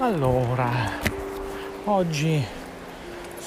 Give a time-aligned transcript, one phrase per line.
[0.00, 0.70] Allora,
[1.86, 2.40] oggi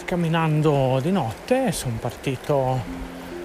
[0.03, 2.77] camminando di notte sono partito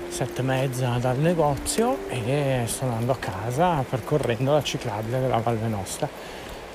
[0.08, 5.68] sette e mezza dal negozio e sto andando a casa percorrendo la ciclabile della Valle
[5.68, 6.08] Nostra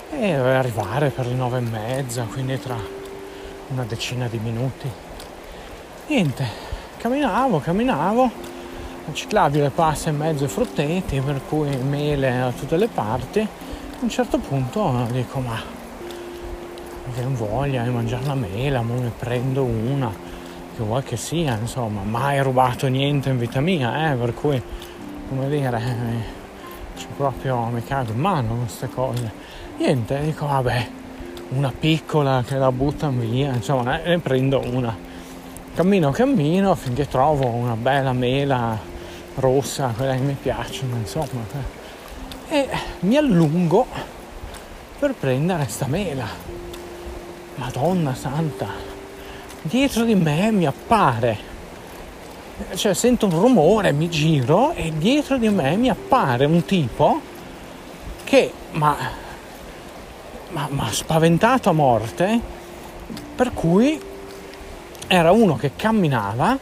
[0.10, 2.78] e dovevo arrivare per le nove e mezza, quindi tra
[3.68, 4.90] una decina di minuti.
[6.08, 6.48] Niente,
[6.96, 8.32] camminavo, camminavo,
[9.06, 13.42] la ciclabile passa in mezzo ai frutteti, per cui mele da tutte le parti.
[13.42, 15.81] A un certo punto dico ma
[17.14, 20.12] che non voglia di mangiare la mela, ma ne prendo una,
[20.76, 24.62] che vuoi che sia, insomma, mai rubato niente in vita mia, eh, per cui,
[25.28, 29.32] come dire, eh, proprio, mi cago in mano queste cose.
[29.78, 30.88] Niente, dico, vabbè,
[31.50, 34.96] una piccola che la buttano via, insomma, eh, ne prendo una.
[35.74, 38.78] Cammino, cammino finché trovo una bella mela
[39.36, 41.46] rossa, quella che mi piacciono, insomma.
[42.50, 42.58] Eh.
[42.58, 42.70] E
[43.02, 43.86] mi allungo
[45.00, 46.61] per prendere sta mela
[47.56, 48.68] Madonna santa,
[49.62, 51.38] dietro di me mi appare,
[52.76, 57.22] cioè sento un rumore, mi giro e dietro di me mi appare un tipo
[58.24, 62.40] che mi ha spaventato a morte,
[63.36, 64.00] per cui
[65.08, 66.58] era uno che camminava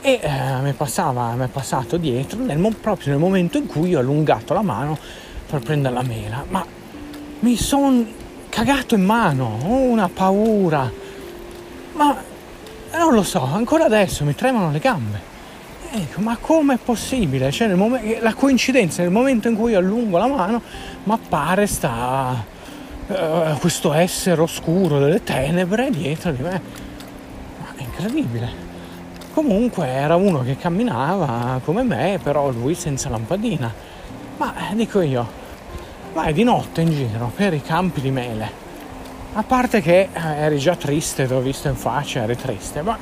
[0.00, 0.30] e eh,
[0.62, 4.62] mi, passava, mi è passato dietro nel, proprio nel momento in cui ho allungato la
[4.62, 4.96] mano
[5.48, 6.64] per prendere la mela, ma
[7.40, 8.06] mi sono
[8.48, 10.90] cagato in mano, ho una paura.
[11.92, 12.16] Ma
[12.96, 15.20] non lo so, ancora adesso mi tremano le gambe.
[15.90, 17.50] Ecco, ma com'è possibile?
[17.50, 20.60] Cioè, mom- la coincidenza, nel momento in cui allungo la mano,
[21.04, 22.44] mi appare sta,
[23.06, 26.60] uh, questo essere oscuro delle tenebre dietro di me.
[27.58, 28.66] Ma è incredibile.
[29.32, 33.72] Comunque era uno che camminava come me, però lui senza lampadina.
[34.36, 35.26] Ma dico io,
[36.18, 38.50] vai di notte in giro per i campi di mele.
[39.34, 42.98] A parte che eh, eri già triste, ti ho visto in faccia, eri triste, ma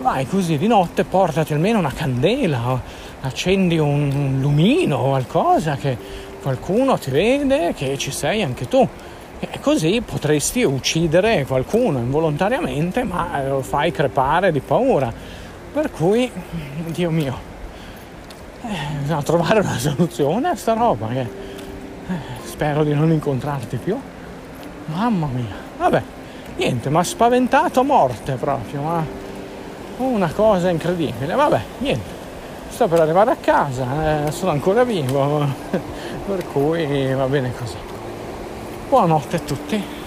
[0.00, 2.80] vai così di notte, portati almeno una candela,
[3.20, 5.98] accendi un lumino o qualcosa che
[6.40, 8.88] qualcuno ti vede che ci sei anche tu.
[9.38, 15.12] E così potresti uccidere qualcuno involontariamente, ma lo fai crepare di paura.
[15.74, 16.30] Per cui,
[16.86, 17.38] Dio mio,
[18.62, 21.48] eh, bisogna trovare una soluzione a sta roba che
[22.44, 23.98] spero di non incontrarti più.
[24.86, 26.02] Mamma mia, vabbè,
[26.56, 29.04] niente, mi ha spaventato a morte proprio, ma
[29.98, 31.34] una cosa incredibile.
[31.34, 32.10] Vabbè, niente,
[32.68, 35.46] sto per arrivare a casa, eh, sono ancora vivo,
[36.26, 37.76] per cui va bene così.
[38.88, 39.99] Buonanotte a tutti.